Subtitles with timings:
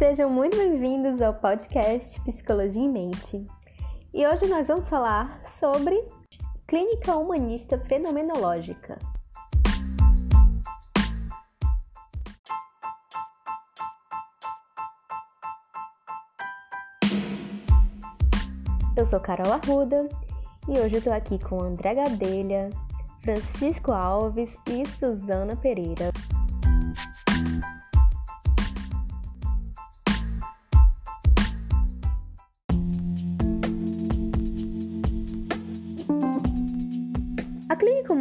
[0.00, 3.46] Sejam muito bem-vindos ao podcast Psicologia em Mente.
[4.14, 5.94] E hoje nós vamos falar sobre
[6.66, 8.96] clínica humanista fenomenológica.
[18.96, 20.08] Eu sou Carol Arruda
[20.66, 22.70] e hoje eu tô aqui com André Gadelha,
[23.20, 26.10] Francisco Alves e Suzana Pereira.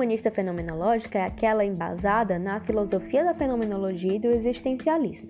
[0.09, 5.30] Humanista fenomenológica é aquela embasada na filosofia da fenomenologia e do existencialismo.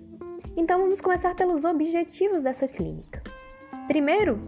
[0.56, 3.22] Então vamos começar pelos objetivos dessa clínica.
[3.86, 4.40] Primeiro,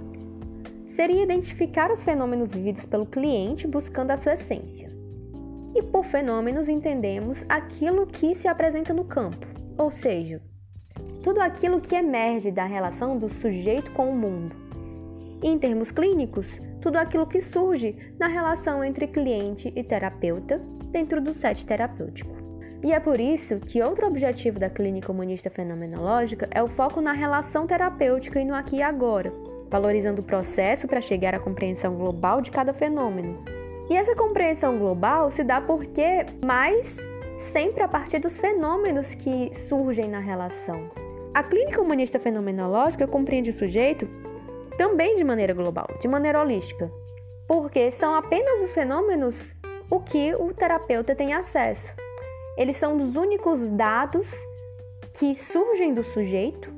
[0.95, 4.89] seria identificar os fenômenos vividos pelo cliente buscando a sua essência.
[5.75, 10.41] E por fenômenos entendemos aquilo que se apresenta no campo, ou seja,
[11.23, 14.57] tudo aquilo que emerge da relação do sujeito com o mundo.
[15.43, 16.47] Em termos clínicos,
[16.81, 20.61] tudo aquilo que surge na relação entre cliente e terapeuta
[20.93, 22.31] dentro do set terapêutico.
[22.81, 27.13] E é por isso que outro objetivo da clínica humanista fenomenológica é o foco na
[27.13, 29.33] relação terapêutica e no aqui e agora,
[29.69, 33.43] valorizando o processo para chegar à compreensão global de cada fenômeno.
[33.91, 36.97] E essa compreensão global se dá porque mais
[37.53, 40.89] sempre a partir dos fenômenos que surgem na relação.
[41.35, 44.09] A clínica humanista fenomenológica compreende o sujeito
[44.77, 46.91] também de maneira global, de maneira holística,
[47.47, 49.55] porque são apenas os fenômenos
[49.91, 51.93] o que o terapeuta tem acesso.
[52.57, 54.31] Eles são os únicos dados
[55.19, 56.73] que surgem do sujeito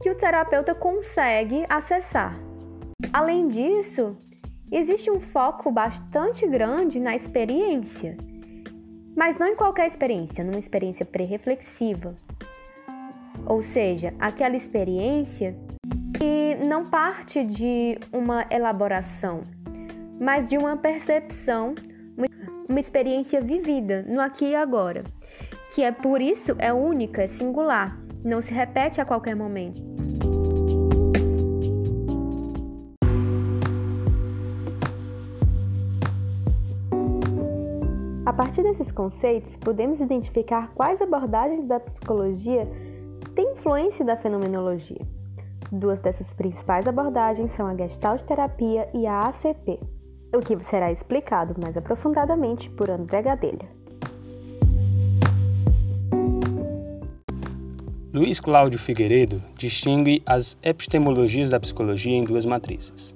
[0.00, 2.36] que o terapeuta consegue acessar.
[3.12, 4.16] Além disso,
[4.70, 8.16] existe um foco bastante grande na experiência,
[9.16, 12.16] mas não em qualquer experiência, numa experiência pré-reflexiva.
[13.46, 15.54] Ou seja, aquela experiência
[16.72, 19.42] não parte de uma elaboração,
[20.18, 21.74] mas de uma percepção,
[22.66, 25.04] uma experiência vivida no aqui e agora,
[25.74, 29.82] que é por isso é única, é singular, não se repete a qualquer momento.
[38.24, 42.66] A partir desses conceitos, podemos identificar quais abordagens da psicologia
[43.34, 45.21] têm influência da fenomenologia.
[45.74, 49.80] Duas dessas principais abordagens são a Gestalt terapia e a ACP,
[50.36, 53.70] o que será explicado mais aprofundadamente por André Gadelha.
[58.12, 63.14] Luiz Cláudio Figueiredo distingue as epistemologias da psicologia em duas matrizes: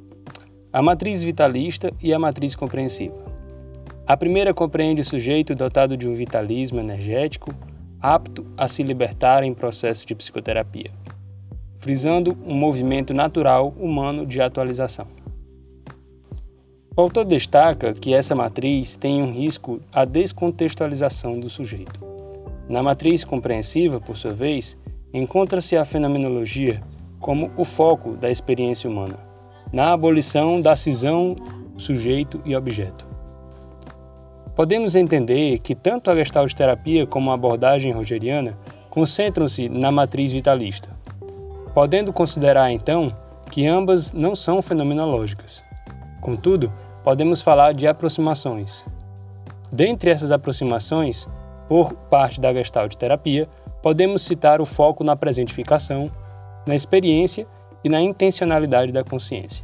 [0.73, 3.23] a matriz vitalista e a matriz compreensiva.
[4.07, 7.51] A primeira compreende o sujeito dotado de um vitalismo energético,
[8.01, 10.91] apto a se libertar em processo de psicoterapia,
[11.87, 15.07] frisando um movimento natural humano de atualização.
[16.97, 22.01] O autor destaca que essa matriz tem um risco à descontextualização do sujeito.
[22.69, 24.77] Na matriz compreensiva, por sua vez,
[25.15, 26.83] encontra-se a fenomenologia
[27.21, 29.21] como o foco da experiência humana,
[29.73, 31.37] na abolição da cisão
[31.77, 33.07] sujeito e objeto.
[34.57, 38.59] Podemos entender que tanto a Gestalt terapia como a abordagem rogeriana
[38.91, 40.96] concentram-se na matriz vitalista,
[41.77, 43.15] podendo considerar então
[43.51, 45.63] que ambas não são fenomenológicas.
[46.23, 46.73] Contudo,
[47.05, 48.87] podemos falar de aproximações.
[49.71, 51.29] Dentre essas aproximações,
[51.69, 53.47] por parte da Gestalt terapia,
[53.83, 56.11] podemos citar o foco na presentificação,
[56.67, 57.47] na experiência
[57.85, 59.63] e na intencionalidade da consciência.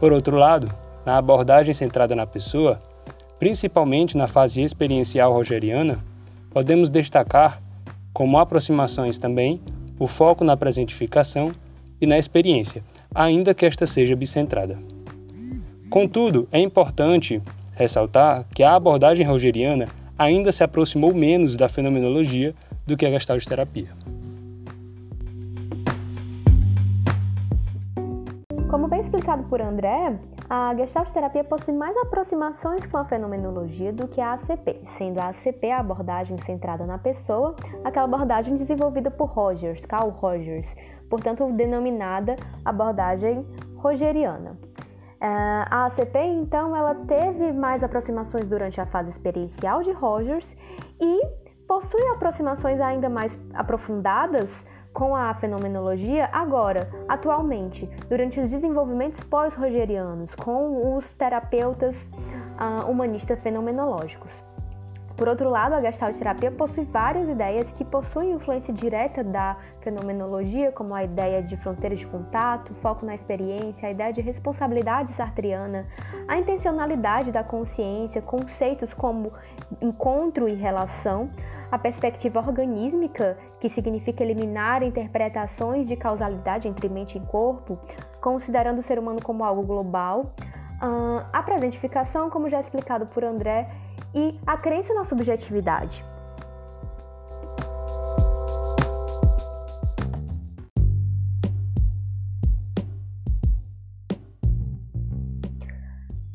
[0.00, 0.74] Por outro lado,
[1.04, 2.80] na abordagem centrada na pessoa,
[3.38, 6.02] principalmente na fase experiencial rogeriana,
[6.48, 7.60] podemos destacar,
[8.14, 9.60] como aproximações também,
[9.98, 11.52] o foco na presentificação
[12.00, 12.82] e na experiência,
[13.14, 14.78] ainda que esta seja bicentrada.
[15.88, 17.40] Contudo, é importante
[17.74, 19.86] ressaltar que a abordagem rogeriana
[20.18, 22.54] ainda se aproximou menos da fenomenologia
[22.86, 23.88] do que a gestalt terapia.
[28.68, 34.06] Como bem explicado por André, a Gestalt terapia possui mais aproximações com a fenomenologia do
[34.06, 39.28] que a ACP, sendo a ACP a abordagem centrada na pessoa, aquela abordagem desenvolvida por
[39.28, 40.66] Rogers, Carl Rogers,
[41.10, 43.44] portanto denominada abordagem
[43.76, 44.56] rogeriana.
[45.20, 50.48] É, a ACP, então, ela teve mais aproximações durante a fase experiencial de Rogers
[51.00, 51.20] e
[51.66, 54.64] possui aproximações ainda mais aprofundadas
[54.96, 62.08] com a fenomenologia agora, atualmente, durante os desenvolvimentos pós-rogerianos, com os terapeutas
[62.58, 64.32] uh, humanistas fenomenológicos.
[65.16, 70.70] Por outro lado, a Gestalt terapia possui várias ideias que possuem influência direta da fenomenologia,
[70.70, 75.86] como a ideia de fronteiras de contato, foco na experiência, a ideia de responsabilidade sartriana,
[76.28, 79.32] a intencionalidade da consciência, conceitos como
[79.80, 81.30] encontro e relação,
[81.72, 87.78] a perspectiva organísmica, que significa eliminar interpretações de causalidade entre mente e corpo,
[88.20, 90.34] considerando o ser humano como algo global,
[91.32, 93.66] a presentificação, como já explicado por André,
[94.16, 96.02] e a crença na subjetividade.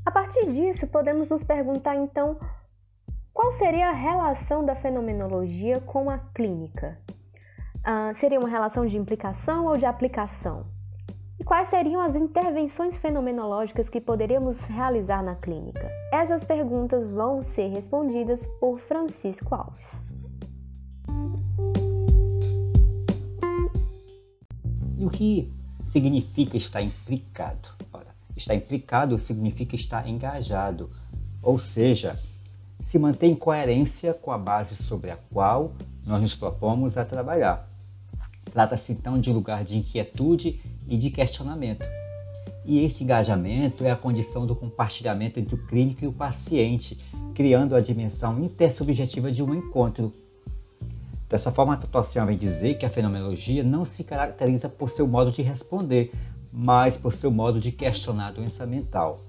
[0.06, 2.40] A partir disso, podemos nos perguntar então
[3.34, 7.00] qual seria a relação da fenomenologia com a clínica?
[7.78, 10.81] Uh, seria uma relação de implicação ou de aplicação?
[11.42, 15.90] E quais seriam as intervenções fenomenológicas que poderíamos realizar na clínica?
[16.14, 19.84] Essas perguntas vão ser respondidas por Francisco Alves.
[25.00, 25.52] E o que
[25.88, 27.70] significa estar implicado?
[27.92, 30.92] Ora, estar implicado significa estar engajado,
[31.42, 32.20] ou seja,
[32.84, 35.72] se mantém em coerência com a base sobre a qual
[36.06, 37.68] nós nos propomos a trabalhar.
[38.52, 40.60] Trata-se então de lugar de inquietude
[40.92, 41.86] e de questionamento.
[42.66, 47.00] E esse engajamento é a condição do compartilhamento entre o clínico e o paciente,
[47.34, 50.14] criando a dimensão intersubjetiva de um encontro.
[51.30, 55.32] Dessa forma, a Tatossian vem dizer que a fenomenologia não se caracteriza por seu modo
[55.32, 56.12] de responder,
[56.52, 59.24] mas por seu modo de questionar a doença mental.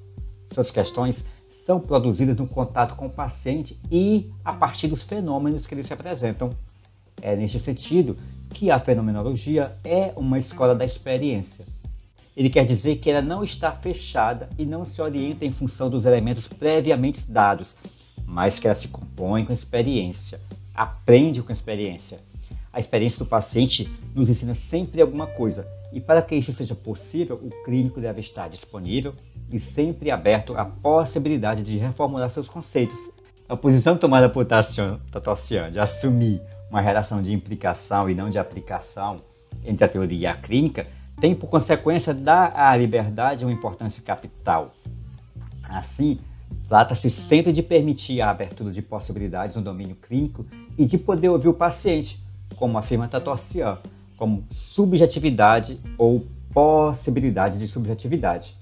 [0.52, 1.24] Suas questões
[1.64, 5.94] são produzidas no contato com o paciente e a partir dos fenômenos que eles se
[5.94, 6.50] apresentam.
[7.22, 8.16] É neste sentido
[8.52, 11.64] que a fenomenologia é uma escola da experiência.
[12.36, 16.06] Ele quer dizer que ela não está fechada e não se orienta em função dos
[16.06, 17.74] elementos previamente dados,
[18.26, 20.40] mas que ela se compõe com experiência,
[20.74, 22.18] aprende com experiência.
[22.72, 27.38] A experiência do paciente nos ensina sempre alguma coisa, e para que isso seja possível,
[27.42, 29.14] o clínico deve estar disponível
[29.52, 32.98] e sempre aberto à possibilidade de reformular seus conceitos.
[33.46, 36.40] A posição tomada por Tatossian de assumir
[36.72, 39.20] uma relação de implicação e não de aplicação
[39.62, 40.86] entre a teoria e a clínica
[41.20, 44.72] tem por consequência dar à liberdade uma importância capital.
[45.62, 46.18] Assim,
[46.66, 50.46] trata-se sempre de permitir a abertura de possibilidades no domínio clínico
[50.78, 52.18] e de poder ouvir o paciente,
[52.56, 53.78] como afirma Tatossian,
[54.16, 58.56] como subjetividade ou possibilidade de subjetividade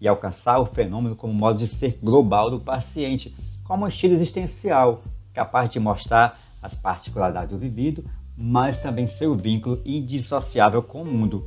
[0.00, 5.02] e alcançar o fenômeno como modo de ser global do paciente, como um estilo existencial,
[5.34, 8.04] capaz de mostrar as particularidades do vivido,
[8.36, 11.46] mas também seu vínculo indissociável com o mundo.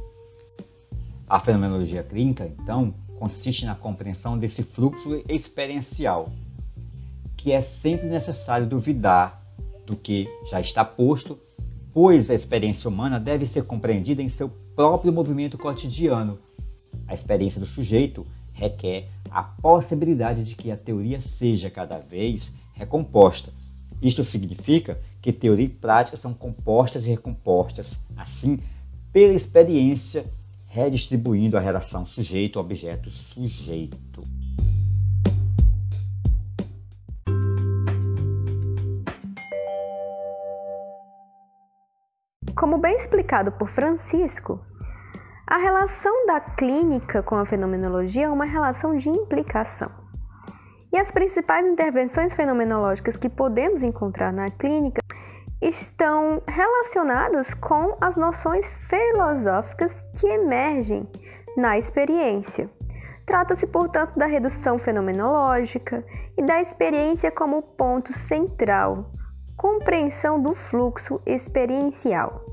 [1.27, 6.30] A fenomenologia clínica, então, consiste na compreensão desse fluxo experiencial,
[7.38, 9.42] que é sempre necessário duvidar
[9.86, 11.39] do que já está posto,
[11.94, 16.39] pois a experiência humana deve ser compreendida em seu próprio movimento cotidiano.
[17.07, 23.51] A experiência do sujeito requer a possibilidade de que a teoria seja cada vez recomposta.
[24.01, 28.59] Isto significa que teoria e prática são compostas e recompostas, assim,
[29.11, 30.25] pela experiência,
[30.67, 34.23] redistribuindo a relação sujeito-objeto-sujeito.
[42.55, 44.63] Como bem explicado por Francisco,
[45.45, 49.91] a relação da clínica com a fenomenologia é uma relação de implicação.
[50.93, 55.01] E as principais intervenções fenomenológicas que podemos encontrar na clínica
[55.59, 61.09] estão relacionadas com as noções filosóficas que emergem
[61.57, 62.69] na experiência.
[63.25, 66.05] Trata-se, portanto, da redução fenomenológica
[66.38, 69.09] e da experiência como ponto central,
[69.57, 72.45] compreensão do fluxo experiencial.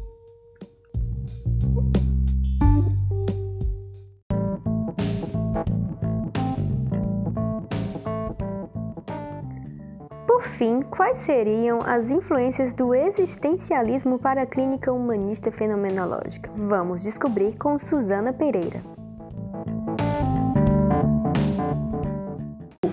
[10.61, 16.50] Fim, quais seriam as influências do existencialismo para a clínica humanista fenomenológica?
[16.55, 18.83] Vamos descobrir com Suzana Pereira.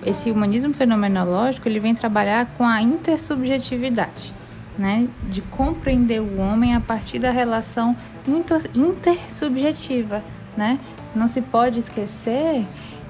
[0.02, 4.32] Esse humanismo fenomenológico ele vem trabalhar com a intersubjetividade,
[4.78, 5.06] né?
[5.24, 7.94] de compreender o homem a partir da relação
[8.26, 10.22] inter intersubjetiva.
[10.56, 10.80] Né?
[11.14, 12.64] Não se pode esquecer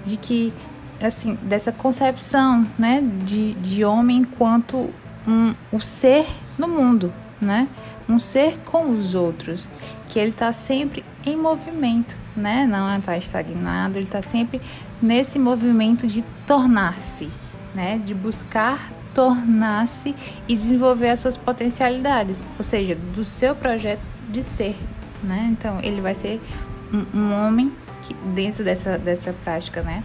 [0.04, 0.52] de que
[1.00, 4.90] assim, dessa concepção, né, de, de homem enquanto
[5.26, 6.26] um, o ser
[6.56, 7.68] no mundo, né?
[8.08, 9.68] Um ser com os outros,
[10.08, 12.66] que ele está sempre em movimento, né?
[12.66, 14.60] Não está estagnado, ele está sempre
[15.00, 17.28] nesse movimento de tornar-se,
[17.74, 18.00] né?
[18.02, 20.14] De buscar tornar-se
[20.46, 24.76] e desenvolver as suas potencialidades, ou seja, do seu projeto de ser,
[25.22, 25.48] né?
[25.50, 26.40] Então, ele vai ser
[26.92, 30.02] um, um homem que dentro dessa dessa prática, né?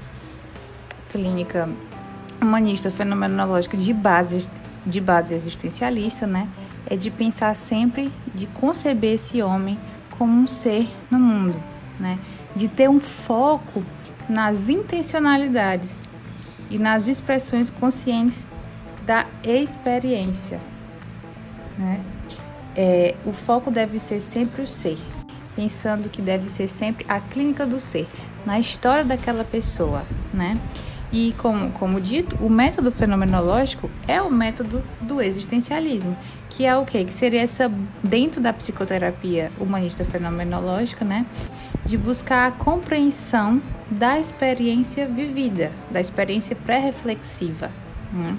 [1.14, 1.70] Clínica
[2.42, 4.50] humanista fenomenológica de base
[4.86, 6.50] de base existencialista, né?
[6.86, 9.80] É de pensar sempre, de conceber esse homem
[10.18, 11.62] como um ser no mundo,
[12.00, 12.20] né?
[12.56, 13.84] De ter um foco
[14.28, 16.04] nas intencionalidades
[16.70, 18.46] e nas expressões conscientes
[19.06, 20.60] da experiência,
[21.78, 22.02] né?
[22.76, 24.98] É, o foco deve ser sempre o ser,
[25.56, 28.08] pensando que deve ser sempre a clínica do ser,
[28.46, 30.04] na história daquela pessoa,
[30.34, 30.58] né?
[31.14, 36.18] E como, como dito, o método fenomenológico é o método do existencialismo,
[36.50, 37.06] que é o quê?
[37.06, 37.72] Que seria essa,
[38.04, 41.26] dentro da psicoterapia humanista fenomenológica, né?
[41.86, 47.70] De buscar a compreensão da experiência vivida, da experiência pré-reflexiva,
[48.12, 48.36] né?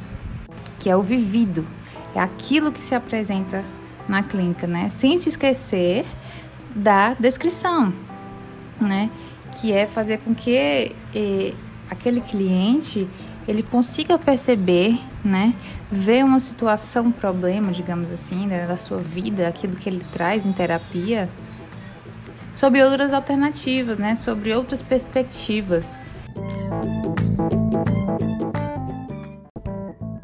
[0.84, 1.66] que é o vivido,
[2.14, 3.64] é aquilo que se apresenta
[4.06, 4.90] na clínica, né?
[4.90, 6.04] Sem se esquecer
[6.74, 7.90] da descrição,
[8.78, 9.08] né?
[9.52, 11.54] Que é fazer com que eh,
[11.90, 13.08] aquele cliente
[13.46, 15.54] ele consiga perceber, né,
[15.90, 20.46] ver uma situação, um problema, digamos assim, né, da sua vida, aquilo que ele traz
[20.46, 21.28] em terapia,
[22.54, 25.96] sobre outras alternativas, né, sobre outras perspectivas.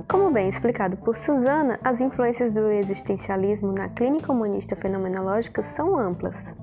[0.09, 6.55] Como bem explicado por Susana, as influências do existencialismo na clínica humanista fenomenológica são amplas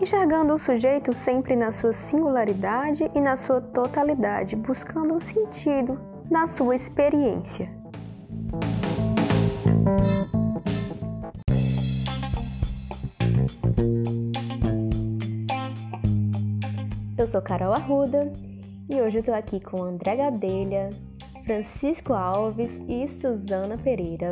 [0.00, 5.98] enxergando o sujeito sempre na sua singularidade e na sua totalidade, buscando um sentido
[6.30, 7.68] na sua experiência.
[17.16, 18.32] Eu sou Carol Arruda
[18.90, 20.90] e hoje eu tô aqui com André Gadelha,
[21.44, 24.30] Francisco Alves e Suzana Pereira.